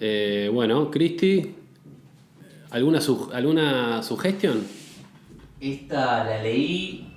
[0.00, 1.54] Eh, bueno, Cristi,
[2.70, 4.64] ¿alguna, su- ¿alguna sugestión?
[5.60, 7.08] Esta la leí,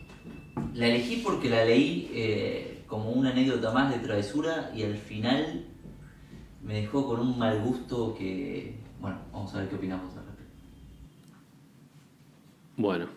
[0.73, 5.66] la elegí porque la leí eh, como una anécdota más de travesura y al final
[6.63, 10.52] me dejó con un mal gusto que, bueno, vamos a ver qué opinamos al respecto.
[12.77, 13.08] Bueno.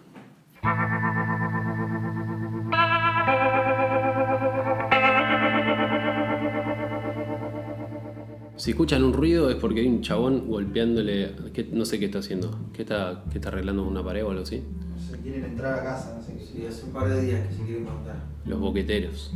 [8.64, 11.32] Si escuchan un ruido es porque hay un chabón golpeándole.
[11.52, 12.58] ¿qué- no sé qué está haciendo.
[12.72, 14.62] ¿Qué está, qué está arreglando una pared o algo así?
[15.10, 16.32] Se quieren entrar a casa, no sé.
[16.42, 18.16] Sí, hace un par de días que se quieren contar.
[18.46, 19.34] Los boqueteros.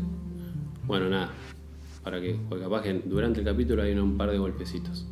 [0.87, 1.29] Bueno, nada.
[2.03, 5.07] Para que, porque capaz que durante el capítulo hay un par de golpecitos.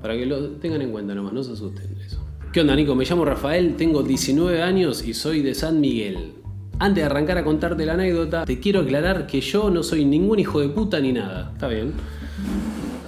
[0.00, 2.24] Para que lo tengan en cuenta nomás, no se asusten de eso.
[2.52, 2.94] ¿Qué onda, Nico?
[2.94, 6.34] Me llamo Rafael, tengo 19 años y soy de San Miguel.
[6.78, 10.38] Antes de arrancar a contarte la anécdota, te quiero aclarar que yo no soy ningún
[10.38, 11.50] hijo de puta ni nada.
[11.52, 11.94] ¿Está bien?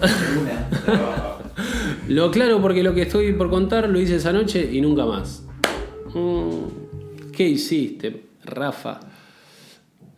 [2.09, 5.43] Lo aclaro porque lo que estoy por contar lo hice esa noche y nunca más.
[6.15, 9.01] Mm, ¿Qué hiciste, Rafa?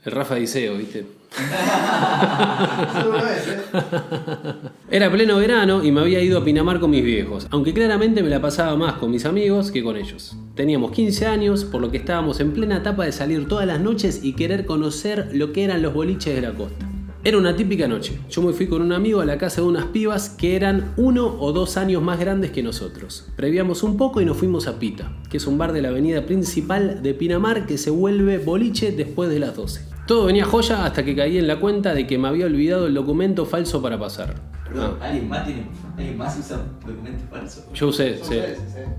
[0.05, 1.05] El Rafa Diceo, ¿viste?
[4.91, 8.31] Era pleno verano y me había ido a Pinamar con mis viejos, aunque claramente me
[8.31, 10.37] la pasaba más con mis amigos que con ellos.
[10.55, 14.21] Teníamos 15 años, por lo que estábamos en plena etapa de salir todas las noches
[14.23, 16.90] y querer conocer lo que eran los boliches de la costa.
[17.23, 18.19] Era una típica noche.
[18.31, 21.27] Yo me fui con un amigo a la casa de unas pibas que eran uno
[21.39, 23.27] o dos años más grandes que nosotros.
[23.37, 26.25] Previamos un poco y nos fuimos a Pita, que es un bar de la avenida
[26.25, 29.85] principal de Pinamar que se vuelve boliche después de las 12.
[30.07, 32.95] Todo venía joya hasta que caí en la cuenta de que me había olvidado el
[32.95, 34.35] documento falso para pasar.
[34.67, 35.67] Perdón, Ah, ¿alguien más tiene,
[35.99, 37.67] alguien más usa documento falso?
[37.75, 38.35] yo usé, sí.
[38.35, 38.57] ¿eh?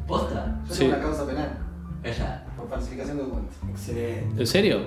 [0.07, 0.61] ¿Posta?
[0.69, 0.85] Yo Sí.
[0.85, 1.57] una causa penal
[2.03, 2.45] Calla.
[2.55, 3.55] por falsificación de documentos.
[3.71, 4.41] Excelente.
[4.41, 4.79] ¿En serio?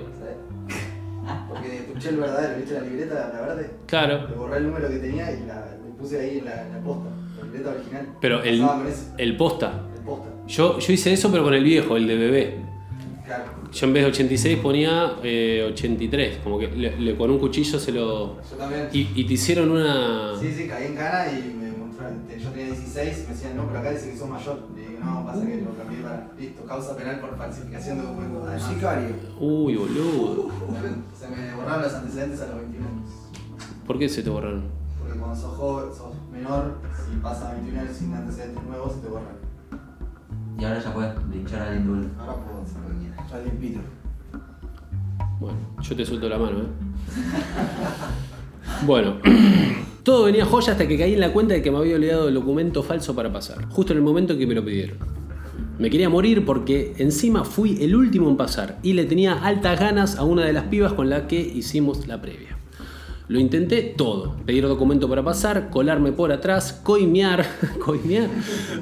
[1.49, 3.69] Porque escuché el verdadero, ¿viste la libreta, la verde?
[3.87, 4.27] Claro.
[4.29, 6.79] Le borré el número que tenía y la, le puse ahí en la, en la
[6.81, 7.09] posta,
[7.39, 8.07] la libreta original.
[8.21, 8.65] Pero el,
[9.17, 9.81] el posta.
[9.97, 10.29] el posta.
[10.47, 12.55] Yo, yo hice eso, pero con el viejo, el de bebé.
[13.25, 13.43] Claro.
[13.73, 16.37] Yo en vez de 86 ponía eh, 83.
[16.43, 18.35] Como que le- le- con un cuchillo se lo.
[18.49, 18.87] Yo también.
[18.93, 20.39] Y, y te hicieron una.
[20.39, 21.64] Sí, sí, caí en cana y me
[21.95, 24.59] Yo tenía 16 y me decían, no, pero acá dice que sos mayor.
[24.75, 26.27] Le digo, no, pasa que lo cambié para.
[26.37, 28.47] Listo, causa penal por falsificación de documentos.
[28.47, 29.15] Además, sicario.
[29.39, 30.49] Uy, boludo.
[31.17, 33.09] se me borraron los antecedentes a los 21 años.
[33.87, 34.63] ¿Por qué se te borraron?
[34.99, 36.79] Porque cuando sos joven, sos menor,
[37.09, 39.35] si pasa 21 años sin antecedentes nuevos, se te borran.
[40.57, 42.11] Y ahora ya puedes linchar a alguien.
[42.19, 43.23] Ahora puedo hacer lo que quiera.
[43.23, 43.79] Está limpito.
[45.39, 46.65] Bueno, yo te suelto la mano, ¿eh?
[48.85, 49.17] Bueno,
[50.05, 52.35] todo venía joya hasta que caí en la cuenta de que me había olvidado el
[52.35, 54.99] documento falso para pasar, justo en el momento que me lo pidieron.
[55.79, 60.17] Me quería morir porque encima fui el último en pasar y le tenía altas ganas
[60.17, 62.55] a una de las pibas con la que hicimos la previa.
[63.29, 67.43] Lo intenté todo, pedir documento para pasar, colarme por atrás, coimear,
[67.83, 68.29] coimear,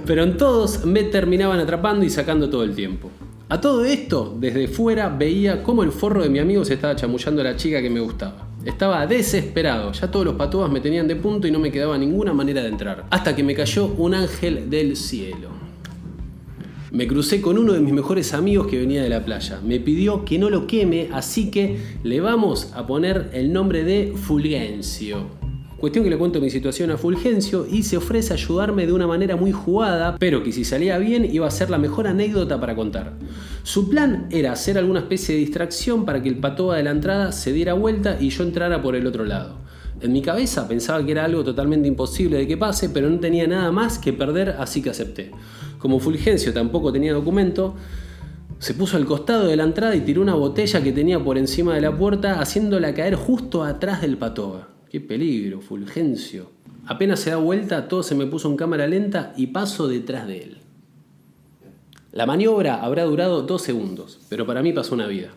[0.05, 3.09] pero en todos me terminaban atrapando y sacando todo el tiempo.
[3.47, 7.39] A todo esto, desde fuera veía cómo el forro de mi amigo se estaba chamullando
[7.39, 8.52] a la chica que me gustaba.
[8.65, 12.31] Estaba desesperado, ya todos los patúas me tenían de punto y no me quedaba ninguna
[12.31, 13.05] manera de entrar.
[13.09, 15.49] Hasta que me cayó un ángel del cielo.
[16.91, 19.59] Me crucé con uno de mis mejores amigos que venía de la playa.
[19.65, 24.13] Me pidió que no lo queme, así que le vamos a poner el nombre de
[24.15, 25.42] Fulgencio.
[25.83, 29.05] Cuestión que le cuento mi situación a Fulgencio y se ofrece a ayudarme de una
[29.05, 32.73] manera muy jugada, pero que si salía bien iba a ser la mejor anécdota para
[32.73, 33.11] contar.
[33.63, 37.33] Su plan era hacer alguna especie de distracción para que el patoa de la entrada
[37.33, 39.57] se diera vuelta y yo entrara por el otro lado.
[39.99, 43.45] En mi cabeza pensaba que era algo totalmente imposible de que pase, pero no tenía
[43.45, 45.31] nada más que perder, así que acepté.
[45.79, 47.75] Como Fulgencio tampoco tenía documento,
[48.57, 51.75] se puso al costado de la entrada y tiró una botella que tenía por encima
[51.75, 54.72] de la puerta, haciéndola caer justo atrás del patoa.
[54.93, 56.51] ¡Qué peligro, Fulgencio!
[56.85, 60.43] Apenas se da vuelta, todo se me puso en cámara lenta y paso detrás de
[60.43, 60.57] él.
[62.11, 65.29] La maniobra habrá durado dos segundos, pero para mí pasó una vida.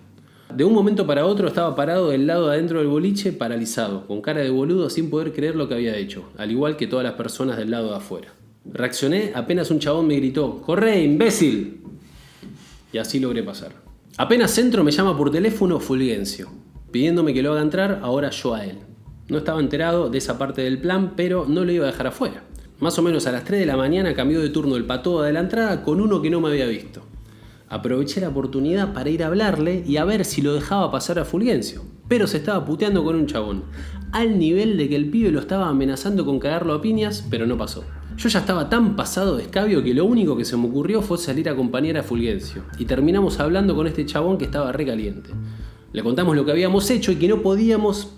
[0.54, 4.20] De un momento para otro estaba parado del lado de adentro del boliche, paralizado, con
[4.20, 7.14] cara de boludo sin poder creer lo que había hecho, al igual que todas las
[7.14, 8.34] personas del lado de afuera.
[8.70, 11.80] Reaccioné apenas un chabón me gritó, ¡Corre, imbécil!
[12.92, 13.72] Y así logré pasar.
[14.18, 16.50] Apenas entro me llama por teléfono Fulgencio,
[16.90, 18.76] pidiéndome que lo haga entrar ahora yo a él.
[19.28, 22.44] No estaba enterado de esa parte del plan, pero no lo iba a dejar afuera.
[22.78, 25.32] Más o menos a las 3 de la mañana cambió de turno el patoa de
[25.32, 27.02] la entrada con uno que no me había visto.
[27.68, 31.24] Aproveché la oportunidad para ir a hablarle y a ver si lo dejaba pasar a
[31.24, 31.82] Fulgencio.
[32.06, 33.64] Pero se estaba puteando con un chabón.
[34.12, 37.58] Al nivel de que el pibe lo estaba amenazando con cagarlo a piñas, pero no
[37.58, 37.84] pasó.
[38.16, 41.18] Yo ya estaba tan pasado de escabio que lo único que se me ocurrió fue
[41.18, 42.62] salir a acompañar a Fulgencio.
[42.78, 45.30] Y terminamos hablando con este chabón que estaba recaliente.
[45.92, 48.15] Le contamos lo que habíamos hecho y que no podíamos...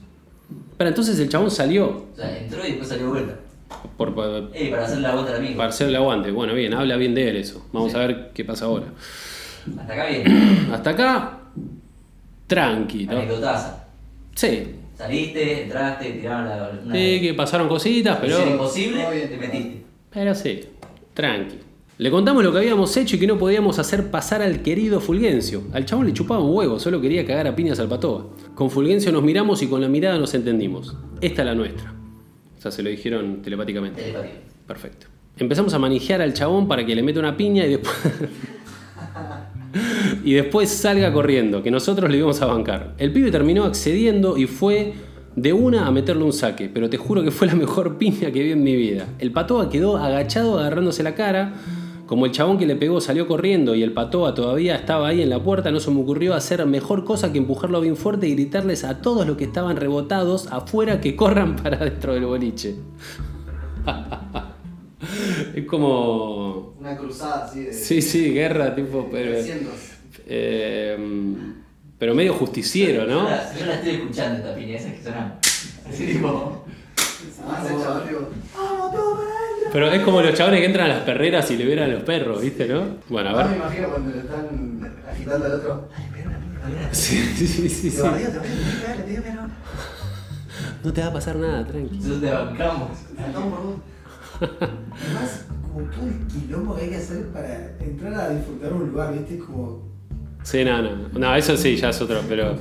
[0.78, 2.06] Pero entonces el chabón salió.
[2.12, 3.34] O sea, entró y después salió de vuelta.
[3.98, 5.56] Por, por- Ey, para hacer la vuelta al amigo.
[5.58, 6.30] para hacer el aguante.
[6.30, 7.66] Bueno, bien, habla bien de él eso.
[7.72, 8.86] Vamos a ver qué pasa ahora.
[9.78, 10.68] Hasta acá bien.
[10.72, 11.38] Hasta acá,
[12.46, 13.12] tranqui, ¿no?
[13.18, 13.84] Anecdotaza.
[14.34, 16.70] Sí, Saliste, entraste, tiraron la.
[16.84, 18.44] Una, sí, que pasaron cositas, pero.
[18.48, 19.28] imposible, Todo bien.
[19.28, 19.82] te metiste.
[20.10, 20.60] Pero sí,
[21.14, 21.58] tranqui.
[21.98, 25.64] Le contamos lo que habíamos hecho y que no podíamos hacer pasar al querido Fulgencio.
[25.72, 28.24] Al chabón le chupaba un huevo, solo quería cagar a piñas al patoa.
[28.54, 30.96] Con Fulgencio nos miramos y con la mirada nos entendimos.
[31.20, 31.92] Esta es la nuestra.
[32.56, 34.14] O sea, se lo dijeron telepáticamente.
[34.64, 35.08] Perfecto.
[35.38, 37.96] Empezamos a manejar al chabón para que le meta una piña y después.
[40.24, 42.94] y después salga corriendo, que nosotros le íbamos a bancar.
[42.98, 44.92] El pibe terminó accediendo y fue
[45.34, 48.44] de una a meterle un saque, pero te juro que fue la mejor piña que
[48.44, 49.08] vi en mi vida.
[49.18, 51.54] El patoa quedó agachado agarrándose la cara.
[52.08, 55.28] Como el chabón que le pegó salió corriendo y el patoa todavía estaba ahí en
[55.28, 58.82] la puerta, no se me ocurrió hacer mejor cosa que empujarlo bien fuerte y gritarles
[58.84, 62.76] a todos los que estaban rebotados afuera que corran para dentro del boliche.
[65.54, 66.74] es como.
[66.80, 67.72] Una cruzada así de.
[67.74, 69.08] Sí, sí, guerra, tipo.
[69.12, 69.72] Pero, 300.
[70.26, 70.96] eh,
[71.98, 73.24] pero medio justiciero, Yo ¿no?
[73.28, 75.38] la, yo la estoy escuchando esta piña, esa que suena.
[75.88, 76.64] Así tipo.
[77.46, 78.28] Además el chaval digo,
[79.72, 82.02] Pero es como los chabones que entran a las perreras y le ven a los
[82.02, 82.96] perros, ¿viste, no?
[83.08, 83.58] Bueno, a ahora me ver.
[83.60, 85.88] imagino cuando le están agitando al otro.
[86.92, 87.90] Sí, sí, sí, sí.
[88.02, 89.48] Pega,
[90.84, 91.96] No te va a pasar nada, tranqui.
[91.96, 92.88] Nosotros te bancamos.
[93.16, 93.76] Saltamos por vos.
[95.02, 99.12] Además, como todo el quilombo que hay que hacer para entrar a disfrutar un lugar,
[99.14, 99.36] ¿viste?
[99.36, 99.88] Es como
[100.42, 101.08] Sí, no, no.
[101.18, 102.52] No, eso sí, ya es otro, pero.
[102.52, 102.58] un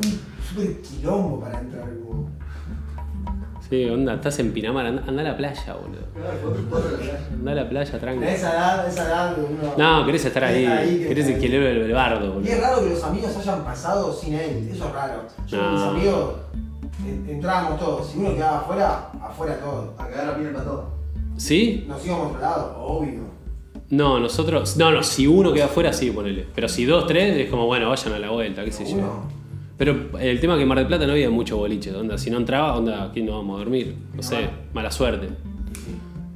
[0.50, 1.90] súper quilombo para entrar.
[2.06, 2.27] Como...
[3.70, 6.04] Sí, onda, estás en Pinamar, anda, anda a la playa, boludo.
[7.34, 8.24] Anda a la playa, tranqui.
[8.24, 9.74] A esa edad, a esa edad uno...
[9.78, 10.64] No, querés estar ahí.
[10.66, 11.82] querés Querés el ahí.
[11.82, 12.62] el bardo, Y es boludo.
[12.62, 15.24] raro que los amigos hayan pasado sin él, eso es raro.
[15.48, 15.90] Yo con mis No.
[15.90, 16.34] amigos
[17.06, 19.94] en- entrábamos todos, si uno quedaba afuera, afuera todo.
[19.98, 20.86] A cagar la piña para todo.
[21.36, 21.86] ¿Sí?
[21.90, 23.20] Nos íbamos a otro lado, obvio.
[23.90, 24.78] No, nosotros.
[24.78, 26.46] No, no, si uno queda afuera, sí, ponele.
[26.56, 29.24] Pero si dos, tres, es como, bueno, vayan a la vuelta, qué sé yo.
[29.78, 32.18] Pero el tema es que en Mar del Plata no había mucho boliche, onda.
[32.18, 33.96] Si no entraba, onda, aquí no vamos a dormir.
[34.16, 35.28] No sé, mala suerte.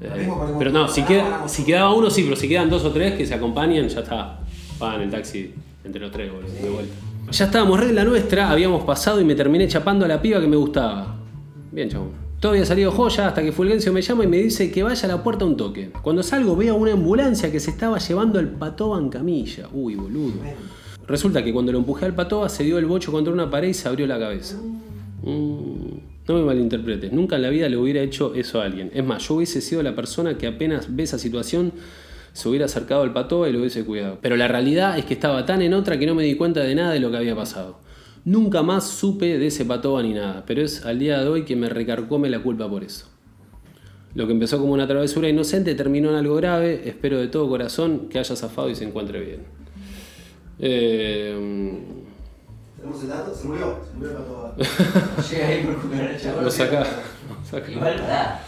[0.02, 3.14] Eh, pero no, si, queda, si quedaba uno, sí, pero si quedan dos o tres
[3.14, 4.40] que se acompañan, ya está.
[4.78, 5.54] Pagan el taxi
[5.84, 6.94] entre los tres, boludo, de vuelta.
[7.32, 10.40] Ya estábamos re en la nuestra, habíamos pasado y me terminé chapando a la piba
[10.40, 11.16] que me gustaba.
[11.72, 12.10] Bien, chabón.
[12.40, 15.12] Todo había salido joya hasta que Fulgencio me llama y me dice que vaya a
[15.12, 15.92] la puerta un toque.
[16.02, 19.68] Cuando salgo veo una ambulancia que se estaba llevando al patoba en camilla.
[19.72, 20.34] Uy, boludo.
[21.12, 23.74] Resulta que cuando lo empujé al patoba se dio el bocho contra una pared y
[23.74, 24.56] se abrió la cabeza.
[25.24, 28.90] Mm, no me malinterpretes, nunca en la vida le hubiera hecho eso a alguien.
[28.94, 31.74] Es más, yo hubiese sido la persona que apenas ve esa situación
[32.32, 34.20] se hubiera acercado al patoba y lo hubiese cuidado.
[34.22, 36.76] Pero la realidad es que estaba tan en otra que no me di cuenta de
[36.76, 37.80] nada de lo que había pasado.
[38.24, 41.58] Nunca más supe de ese patoba ni nada, pero es al día de hoy que
[41.58, 43.08] me recarcome la culpa por eso.
[44.16, 46.84] Lo que empezó como una travesura inocente terminó en algo grave.
[46.86, 49.61] Espero de todo corazón que haya zafado y se encuentre bien.
[50.64, 51.82] Eh,
[52.78, 54.56] Tenemos el dato, se murió, se murió para todo.
[55.32, 56.44] Llega ahí por chaval.
[56.46, 56.80] lo saca.
[57.30, 57.72] lo saca.
[57.72, 58.40] Igual, pará.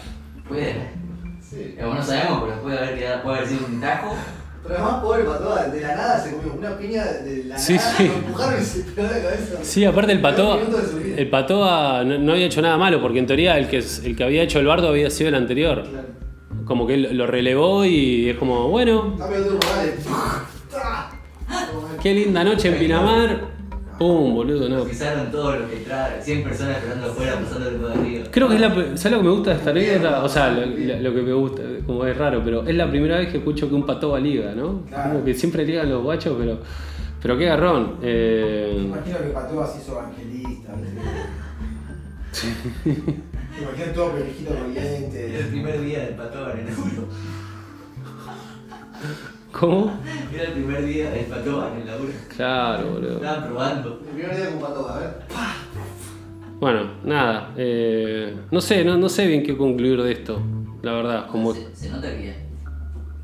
[0.48, 0.74] Puede.
[1.42, 1.56] Sí.
[1.56, 4.14] Digamos, no sabemos, pero puede haber, quedado, puede haber sido un tajo.
[4.62, 7.94] Pero además, pobre Patoa, de la nada se comió una piña de la Sí, nada,
[7.98, 8.08] sí.
[8.08, 9.58] lo empujaron y se pegó la cabeza.
[9.62, 10.58] Sí, aparte el patoa,
[11.16, 14.24] el patoa no, no había hecho nada malo, porque en teoría el que, el que
[14.24, 15.82] había hecho el bardo había sido el anterior.
[15.82, 16.08] Claro.
[16.64, 19.94] Como que él lo relevó y es como, bueno, Está pegando un morales.
[22.04, 23.40] Qué linda noche en Pinamar.
[23.98, 24.84] Pum, boludo, no.
[24.84, 28.24] Pisaron todos los que entraron, 100 personas esperando afuera, pasándole todo arriba.
[28.30, 28.74] Creo que es la.
[28.74, 30.24] ¿Sabes lo que me gusta de esta anécdota?
[30.24, 33.38] O sea, lo, que me gusta, como es raro, pero es la primera vez que
[33.38, 34.82] escucho que un patoa liga, ¿no?
[34.86, 35.12] Claro.
[35.12, 36.58] Como que siempre ligan los guachos, pero.
[37.22, 37.96] Pero qué garrón.
[38.02, 41.00] Eh, Imagino que Patoa se hizo evangelista, ¿viste?
[43.62, 45.46] Imagino todo pendejito Era el corriente.
[45.50, 46.74] primer día del patón en el.
[49.58, 49.92] ¿Cómo?
[50.32, 52.12] Era el primer día del patón en el laburo.
[52.34, 53.14] Claro, boludo.
[53.16, 54.00] Estaban probando.
[54.04, 55.10] El primer día con Patoa, a ver.
[56.58, 57.52] Bueno, nada.
[57.56, 60.40] eh, no sé, no, no sé bien qué concluir de esto.
[60.82, 61.54] La verdad, como.
[61.54, 62.34] Se, se nota que,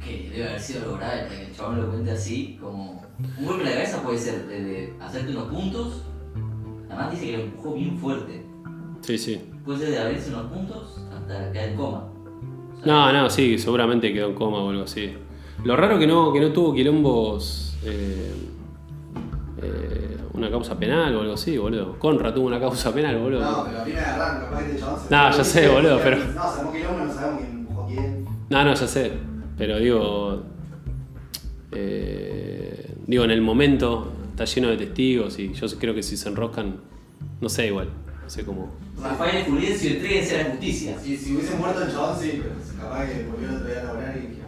[0.04, 3.02] que debe haber sido algo grave para que el chabón lo cuente así, como...
[3.38, 6.04] Un golpe en la cabeza puede ser desde hacerte unos puntos,
[6.88, 8.46] además dice que lo empujó bien fuerte.
[9.02, 9.40] Sí, sí.
[9.64, 12.08] Puede ser de abrirse unos puntos hasta caer en coma.
[12.84, 15.12] No, no, sí, seguramente quedó en coma o algo así.
[15.64, 17.76] Lo raro que no, que no tuvo quilombos.
[17.85, 18.33] eh,
[19.62, 21.99] eh, una causa penal o algo así, boludo.
[21.99, 23.40] Conra tuvo una causa penal, boludo.
[23.43, 25.11] No, pero viene de arranque, capaz que este chabón se.
[25.14, 28.25] No, ya sé, boludo, pero- No, sabemos que no sabemos quién empujó a quién.
[28.49, 29.12] No, no, ya sé.
[29.59, 30.43] Pero digo.
[31.73, 36.29] eh, digo, en el momento está lleno de testigos y yo creo que si se
[36.29, 36.76] enroscan.
[37.40, 37.88] No sé, igual.
[38.23, 38.71] No sé cómo.
[39.02, 40.99] Rafael Fulgencio, entréguense a la justicia.
[40.99, 43.85] Si, si hubiese muerto el chabón, sí, pero capaz que volvió el otro día a
[43.85, 44.39] laborar y.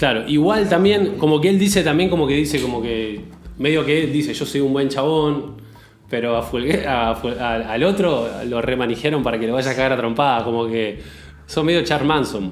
[0.00, 3.20] Claro, igual también, como que él dice también, como que dice, como que.
[3.58, 5.60] Medio que él dice, yo soy un buen chabón.
[6.08, 9.92] Pero a Fulgue- a Ful- al, otro lo remanijearon para que lo vaya a cagar
[9.92, 10.42] a trompada.
[10.42, 10.98] Como que.
[11.46, 12.50] Son medio Char Manson.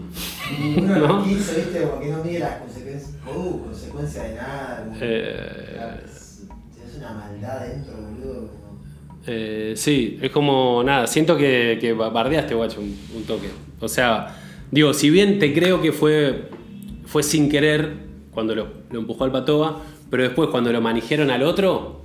[0.60, 1.06] Y uno a ¿No?
[1.18, 3.14] los 15, viste, como que no mide las consecuencias.
[3.34, 4.84] Uh, consecuencia de nada.
[4.84, 6.42] como- Eh, Claro, es-
[6.74, 8.50] Tienes una maldad dentro, boludo.
[9.26, 13.48] Eh, sí, es como nada, siento que, que bardeaste, guacho, un, un toque.
[13.80, 14.36] O sea,
[14.70, 16.48] digo, si bien te creo que fue,
[17.08, 17.92] fue sin querer
[18.32, 22.02] cuando lo, lo empujó al patoa, pero después cuando lo manijeron al otro,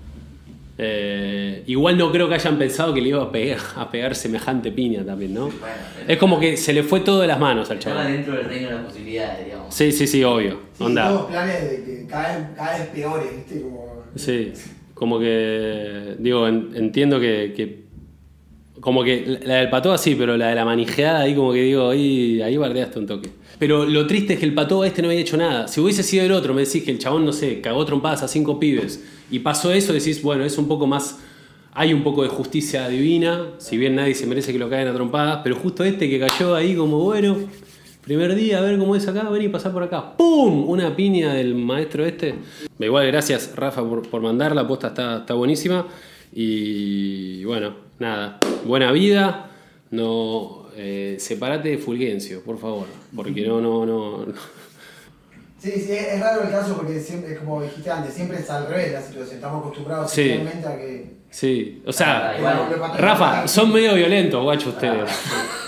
[0.78, 4.72] eh, igual no creo que hayan pensado que le iba a pegar, a pegar semejante
[4.72, 5.46] piña también, ¿no?
[5.46, 5.58] Bueno,
[6.08, 8.12] Es como que se le fue todo de las manos al Estaba chaval.
[8.14, 9.74] dentro del reino de las posibilidades, digamos.
[9.74, 10.60] Sí, sí, sí, obvio.
[10.78, 11.10] Sí, Onda.
[11.10, 14.04] todos planes de que cada vez, cada vez peores, viste, como.
[14.16, 14.54] Sí,
[14.96, 17.83] como que, digo, en- entiendo que, que-
[18.80, 21.90] como que la del patoa sí, pero la de la manijeada ahí como que digo,
[21.90, 23.30] ahí, ahí bardeaste un toque.
[23.60, 25.68] Pero lo triste es que el patoa este no había hecho nada.
[25.68, 28.28] Si hubiese sido el otro, me decís que el chabón, no sé, cagó trompadas a
[28.28, 31.20] cinco pibes y pasó eso, decís, bueno, es un poco más,
[31.74, 34.94] hay un poco de justicia divina, si bien nadie se merece que lo caigan a
[34.94, 37.38] trompadas, pero justo este que cayó ahí como, bueno,
[38.02, 40.18] primer día, a ver cómo es acá, ven y pasar por acá.
[40.18, 40.68] ¡Pum!
[40.68, 42.36] Una piña del maestro este.
[42.80, 45.88] Igual, gracias Rafa por, por mandar, la posta está, está buenísima.
[46.36, 49.50] Y bueno, nada, buena vida.
[49.92, 54.26] No, eh, separate de Fulgencio, por favor, porque no, no, no.
[54.26, 54.34] no.
[55.60, 58.68] Sí, sí, es raro el caso porque siempre, es como dijiste antes, siempre es al
[58.68, 59.36] revés la situación.
[59.36, 60.32] Estamos acostumbrados Sí.
[60.32, 61.14] a que.
[61.30, 62.94] Sí, o sea, Ah, igual.
[62.98, 65.10] Rafa, son medio violentos, guacho, ustedes.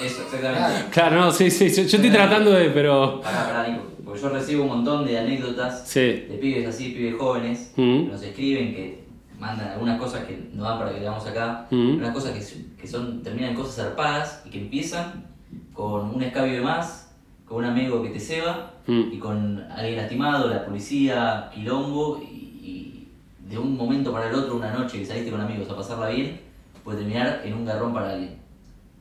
[0.04, 0.90] Eso, exactamente.
[0.92, 3.22] Claro, no, sí, sí, yo, yo estoy tratando de, pero.
[3.22, 3.84] Pará, pará, Nico.
[4.04, 6.00] Porque yo recibo un montón de anécdotas Sí.
[6.02, 8.06] de pibes así, pibes jóvenes, Mm.
[8.06, 9.05] que nos escriben, que
[9.40, 11.96] mandan algunas cosas que no dan para que leamos acá, Mm.
[11.98, 15.26] unas cosas que, que son, terminan en cosas zarpadas y que empiezan
[15.74, 17.14] con un escabio de más,
[17.46, 19.02] con un amigo que te ceba Mm.
[19.14, 22.26] y con alguien lastimado, la policía, quilombo y,
[22.64, 23.08] y
[23.50, 26.40] de un momento para el otro, una noche que saliste con amigos a pasarla bien,
[26.84, 28.38] puede terminar en un garrón para alguien.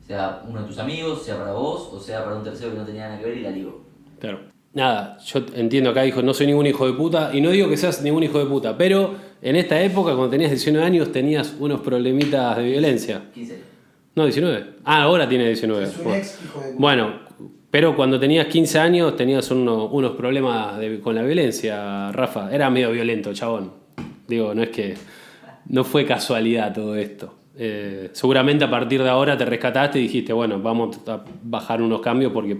[0.05, 2.83] Sea uno de tus amigos, sea para vos, o sea para un tercero que no
[2.85, 3.81] tenía nada que ver y la ligo.
[4.19, 4.39] Claro.
[4.75, 7.77] Nada, yo entiendo acá, dijo, no soy ningún hijo de puta, y no digo que
[7.77, 11.79] seas ningún hijo de puta, pero en esta época, cuando tenías 19 años, tenías unos
[11.81, 13.21] problemitas de violencia.
[13.33, 13.59] 15.
[14.15, 14.65] No, 19.
[14.83, 15.85] Ah, ahora tiene 19.
[15.85, 16.17] Es un Bueno.
[16.19, 16.73] ex hijo de.
[16.77, 17.13] Bueno,
[17.71, 22.53] pero cuando tenías 15 años tenías uno- unos problemas de- con la violencia, Rafa.
[22.53, 23.71] Era medio violento, chabón.
[24.27, 24.95] Digo, no es que.
[25.67, 27.33] No fue casualidad todo esto.
[27.57, 32.01] Eh, seguramente a partir de ahora te rescataste y dijiste, bueno, vamos a bajar unos
[32.01, 32.57] cambios porque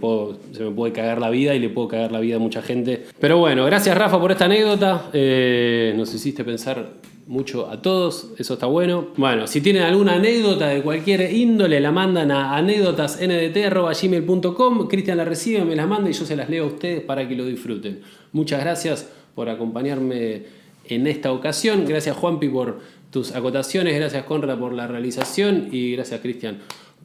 [0.53, 3.03] se me puede cagar la vida y le puedo cagar la vida a mucha gente.
[3.19, 5.09] Pero bueno, gracias Rafa por esta anécdota.
[5.11, 6.91] Eh, nos hiciste pensar
[7.27, 9.07] mucho a todos, eso está bueno.
[9.17, 14.87] Bueno, si tienen alguna anécdota de cualquier índole, la mandan a anécdotasndt.gmail.com.
[14.87, 17.35] Cristian la recibe, me las manda y yo se las leo a ustedes para que
[17.35, 17.99] lo disfruten.
[18.31, 21.85] Muchas gracias por acompañarme en esta ocasión.
[21.85, 22.79] Gracias Juanpi por
[23.11, 26.59] tus acotaciones, gracias Conra por la realización y gracias Cristian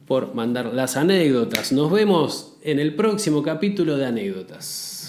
[0.07, 1.71] por mandar las anécdotas.
[1.71, 5.00] Nos vemos en el próximo capítulo de anécdotas.